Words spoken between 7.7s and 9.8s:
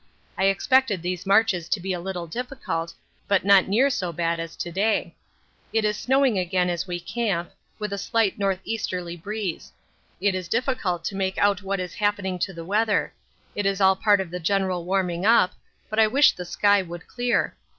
with a slight north easterly breeze.